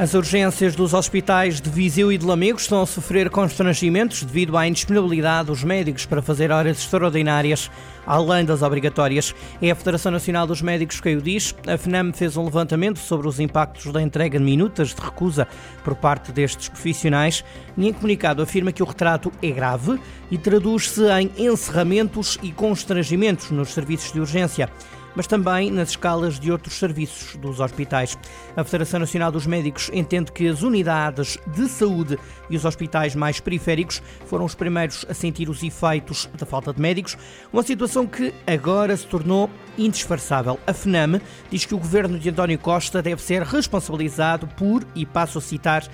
[0.00, 4.66] As urgências dos hospitais de Viseu e de Lamego estão a sofrer constrangimentos devido à
[4.66, 7.70] indisponibilidade dos médicos para fazer horas extraordinárias,
[8.06, 9.34] além das obrigatórias.
[9.60, 11.54] É a Federação Nacional dos Médicos que o diz.
[11.66, 15.46] A FNAM fez um levantamento sobre os impactos da entrega de minutas de recusa
[15.84, 17.44] por parte destes profissionais
[17.76, 23.50] e em comunicado afirma que o retrato é grave e traduz-se em encerramentos e constrangimentos
[23.50, 24.70] nos serviços de urgência
[25.20, 28.16] mas também nas escalas de outros serviços dos hospitais.
[28.56, 33.38] A Federação Nacional dos Médicos entende que as unidades de saúde e os hospitais mais
[33.38, 37.18] periféricos foram os primeiros a sentir os efeitos da falta de médicos,
[37.52, 40.58] uma situação que agora se tornou indisfarçável.
[40.66, 45.36] A FNAM diz que o governo de António Costa deve ser responsabilizado por, e passo
[45.36, 45.86] a citar,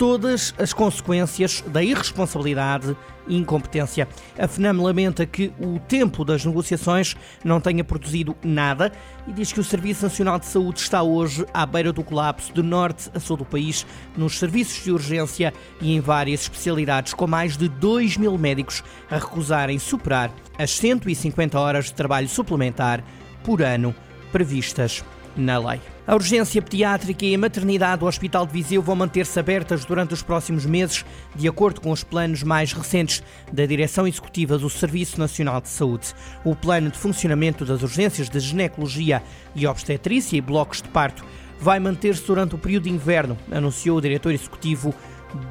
[0.00, 2.96] todas as consequências da irresponsabilidade
[3.28, 4.08] e incompetência.
[4.38, 7.14] A FNAM lamenta que o tempo das negociações
[7.44, 8.90] não tenha produzido nada
[9.28, 12.62] e diz que o Serviço Nacional de Saúde está hoje à beira do colapso de
[12.62, 17.58] norte a sul do país, nos serviços de urgência e em várias especialidades, com mais
[17.58, 23.04] de 2 mil médicos a recusarem superar as 150 horas de trabalho suplementar
[23.44, 23.94] por ano
[24.32, 25.04] previstas
[25.36, 25.80] na lei.
[26.06, 30.22] A urgência pediátrica e a maternidade do Hospital de Viseu vão manter-se abertas durante os
[30.22, 31.04] próximos meses,
[31.36, 36.12] de acordo com os planos mais recentes da Direção Executiva do Serviço Nacional de Saúde.
[36.44, 39.22] O plano de funcionamento das urgências de ginecologia
[39.54, 41.24] e obstetrícia e blocos de parto
[41.60, 44.94] vai manter-se durante o período de inverno, anunciou o diretor executivo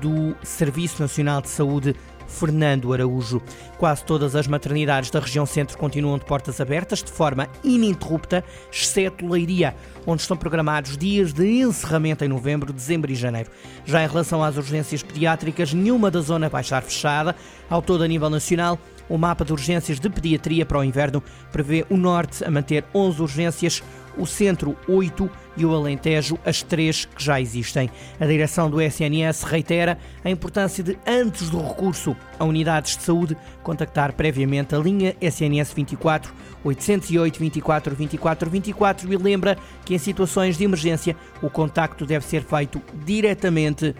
[0.01, 1.95] do Serviço Nacional de Saúde,
[2.29, 3.41] Fernando Araújo.
[3.77, 9.27] Quase todas as maternidades da região centro continuam de portas abertas de forma ininterrupta, exceto
[9.27, 13.49] Leiria, onde estão programados dias de encerramento em novembro, dezembro e janeiro.
[13.85, 17.35] Já em relação às urgências pediátricas, nenhuma da zona vai estar fechada.
[17.69, 21.85] Ao todo, a nível nacional, o mapa de urgências de pediatria para o inverno prevê
[21.89, 23.83] o Norte a manter 11 urgências,
[24.19, 27.89] o Centro 8 e o Alentejo as três que já existem.
[28.19, 33.37] A direção do SNS reitera a importância de, antes do recurso a unidades de saúde,
[33.63, 40.57] contactar previamente a linha SNS 24 808 24 24 24 e lembra que em situações
[40.57, 43.95] de emergência o contacto deve ser feito diretamente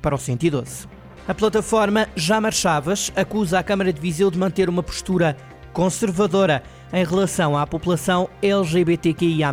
[0.00, 0.86] para o 112.
[1.26, 5.36] A plataforma Já Marchavas acusa a Câmara de Viseu de manter uma postura
[5.72, 6.62] conservadora
[6.94, 9.52] em relação à população LGBTQIA.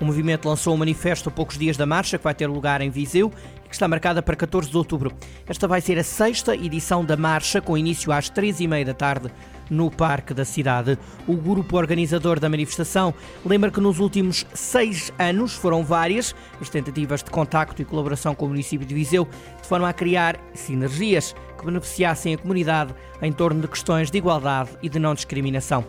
[0.00, 2.90] O movimento lançou um manifesto a poucos dias da marcha, que vai ter lugar em
[2.90, 3.32] Viseu
[3.64, 5.12] e que está marcada para 14 de outubro.
[5.46, 8.92] Esta vai ser a sexta edição da marcha, com início às três e meia da
[8.92, 9.30] tarde
[9.70, 10.98] no Parque da Cidade.
[11.28, 13.14] O grupo organizador da manifestação
[13.46, 18.46] lembra que nos últimos seis anos foram várias as tentativas de contacto e colaboração com
[18.46, 19.28] o município de Viseu,
[19.62, 22.92] de forma a criar sinergias que beneficiassem a comunidade
[23.22, 25.84] em torno de questões de igualdade e de não discriminação.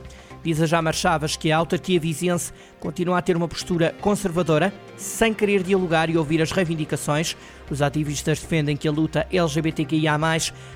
[0.45, 5.33] Diz a Jamar Chaves que a autarquia viziense continua a ter uma postura conservadora, sem
[5.33, 7.35] querer dialogar e ouvir as reivindicações.
[7.67, 10.19] Os ativistas defendem que a luta LGBTQIA+,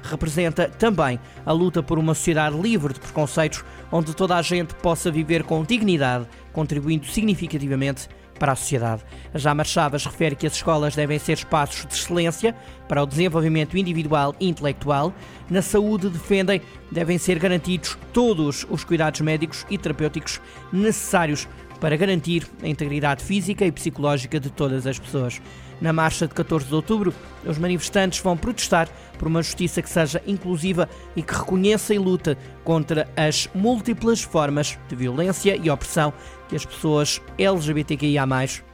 [0.01, 5.11] representa também a luta por uma sociedade livre de preconceitos, onde toda a gente possa
[5.11, 8.09] viver com dignidade, contribuindo significativamente
[8.39, 9.03] para a sociedade.
[9.33, 12.55] A Jamar Chaves refere que as escolas devem ser espaços de excelência
[12.87, 15.13] para o desenvolvimento individual e intelectual.
[15.49, 16.61] Na saúde, defendem,
[16.91, 20.41] devem ser garantidos todos os cuidados médicos e terapêuticos
[20.71, 21.47] necessários
[21.79, 25.41] para garantir a integridade física e psicológica de todas as pessoas.
[25.81, 27.13] Na marcha de 14 de outubro,
[27.45, 32.37] os manifestantes vão protestar por uma justiça que seja inclusiva e que reconheça e luta
[32.65, 36.13] contra as múltiplas formas de violência e opressão
[36.49, 38.25] que as pessoas LGBTQIA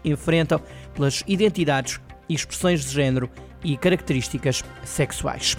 [0.04, 0.62] enfrentam
[0.96, 3.30] pelas identidades expressões de género
[3.64, 5.56] e características sexuais.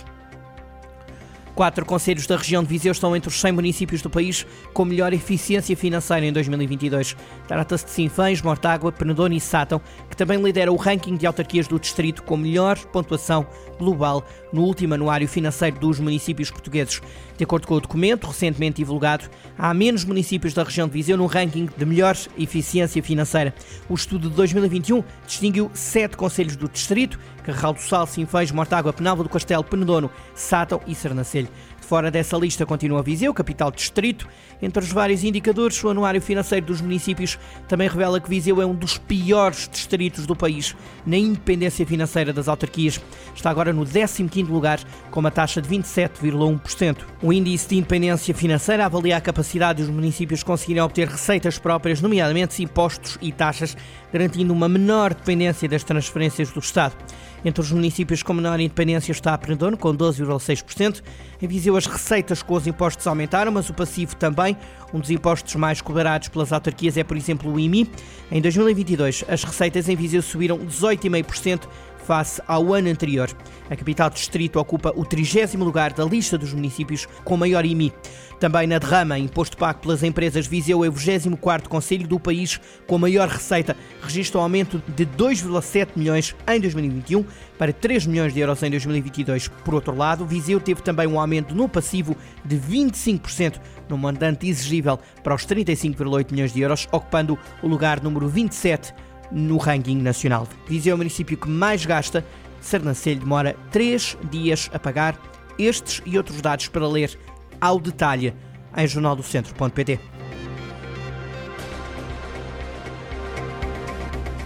[1.57, 5.15] Quatro conselhos da região de Viseu estão entre os 100 municípios do país com melhor
[5.15, 7.17] eficiência financeira em 2022.
[7.49, 9.81] Trata-se de Sinfãs, Mortágua, Penedono e Sátão,
[10.11, 13.47] que também lidera o ranking de autarquias do distrito com melhor pontuação
[13.79, 14.23] global
[14.53, 17.01] no último anuário financeiro dos municípios portugueses.
[17.39, 19.25] De acordo com o documento recentemente divulgado,
[19.57, 23.55] há menos municípios da região de Viseu no ranking de melhor eficiência financeira.
[23.89, 29.23] O estudo de 2021 distinguiu sete conselhos do distrito, Carral do Sal, Sinfãs, Mortágua, Penalva
[29.23, 31.46] do Castelo, Penedono, Sátão e Sernancelho.
[31.87, 34.27] Fora dessa lista continua Viseu, capital distrito.
[34.61, 37.39] Entre os vários indicadores, o anuário financeiro dos municípios
[37.69, 40.75] também revela que Viseu é um dos piores distritos do país
[41.07, 43.01] na independência financeira das autarquias.
[43.37, 44.81] Está agora no 15º lugar,
[45.13, 46.97] com uma taxa de 27,1%.
[47.23, 52.61] O índice de independência financeira avalia a capacidade dos municípios conseguirem obter receitas próprias, nomeadamente
[52.65, 53.77] impostos e taxas,
[54.13, 56.97] garantindo uma menor dependência das transferências do Estado.
[57.45, 61.03] Entre os municípios com menor independência está a Prendono, com 12,6%.
[61.41, 64.57] Em Viseu as receitas com os impostos aumentaram, mas o passivo também.
[64.93, 67.91] Um dos impostos mais cobrados pelas autarquias é, por exemplo, o IMI.
[68.31, 71.69] Em 2022, as receitas em Viseu subiram 18,5%,
[72.07, 73.29] face ao ano anterior.
[73.69, 77.93] A capital distrito ocupa o 30 lugar da lista dos municípios com maior IMI.
[78.39, 82.99] Também na derrama, imposto pago pelas empresas, Viseu é o 24º conselho do país com
[82.99, 87.25] maior receita, registra um aumento de 2,7 milhões em 2021
[87.59, 89.49] para 3 milhões de euros em 2022.
[89.49, 92.15] Por outro lado, Viseu teve também um aumento no passivo
[92.45, 93.59] de 25%
[93.89, 98.93] no mandante exigível para os 35,8 milhões de euros, ocupando o lugar número 27
[99.31, 100.49] no ranking nacional.
[100.69, 102.25] Viseu é o município que mais gasta.
[102.61, 105.19] Sernancelho demora três dias a pagar.
[105.59, 107.19] Estes e outros dados para ler
[107.61, 108.35] ao detalhe
[108.77, 109.99] em jornaldocentro.pt.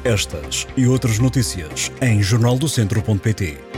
[0.05, 3.70] Estas e outras notícias em jornaldocentro.pt.